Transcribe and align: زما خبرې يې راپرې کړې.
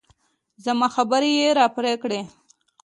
زما 0.65 0.87
خبرې 0.95 1.31
يې 1.39 1.47
راپرې 1.59 1.93
کړې. 2.03 2.21